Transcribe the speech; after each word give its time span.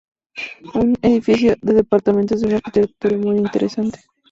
Un 0.73 0.95
edificio 1.03 1.53
de 1.61 1.75
departamentos 1.75 2.41
de 2.41 2.47
una 2.47 2.55
arquitectura 2.55 3.17
muy 3.19 3.37
interesante. 3.37 3.99